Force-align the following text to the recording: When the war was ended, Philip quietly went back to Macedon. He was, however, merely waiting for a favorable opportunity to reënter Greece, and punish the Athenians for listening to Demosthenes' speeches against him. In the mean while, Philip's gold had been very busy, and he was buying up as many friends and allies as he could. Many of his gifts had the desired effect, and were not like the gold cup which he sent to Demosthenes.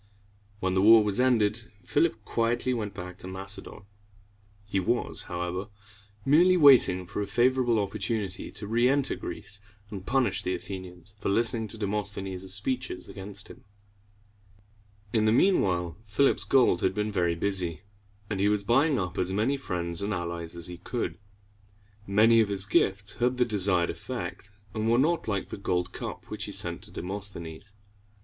When 0.61 0.73
the 0.73 0.81
war 0.81 1.03
was 1.03 1.19
ended, 1.19 1.71
Philip 1.83 2.25
quietly 2.25 2.73
went 2.73 2.95
back 2.95 3.19
to 3.19 3.27
Macedon. 3.27 3.85
He 4.65 4.79
was, 4.79 5.25
however, 5.27 5.67
merely 6.25 6.57
waiting 6.57 7.05
for 7.05 7.21
a 7.21 7.27
favorable 7.27 7.77
opportunity 7.77 8.49
to 8.49 8.67
reënter 8.67 9.15
Greece, 9.19 9.59
and 9.91 10.03
punish 10.03 10.41
the 10.41 10.55
Athenians 10.55 11.15
for 11.19 11.29
listening 11.29 11.67
to 11.67 11.77
Demosthenes' 11.77 12.51
speeches 12.51 13.07
against 13.07 13.47
him. 13.47 13.63
In 15.13 15.25
the 15.25 15.31
mean 15.31 15.61
while, 15.61 15.97
Philip's 16.07 16.45
gold 16.45 16.81
had 16.81 16.95
been 16.95 17.11
very 17.11 17.35
busy, 17.35 17.81
and 18.27 18.39
he 18.39 18.47
was 18.49 18.63
buying 18.63 18.97
up 18.97 19.19
as 19.19 19.31
many 19.31 19.55
friends 19.55 20.01
and 20.01 20.15
allies 20.15 20.55
as 20.55 20.65
he 20.65 20.77
could. 20.79 21.19
Many 22.07 22.39
of 22.41 22.49
his 22.49 22.65
gifts 22.65 23.17
had 23.17 23.37
the 23.37 23.45
desired 23.45 23.91
effect, 23.91 24.49
and 24.73 24.89
were 24.89 24.97
not 24.97 25.27
like 25.27 25.49
the 25.49 25.57
gold 25.57 25.93
cup 25.93 26.25
which 26.31 26.45
he 26.45 26.51
sent 26.51 26.81
to 26.81 26.91
Demosthenes. 26.91 27.73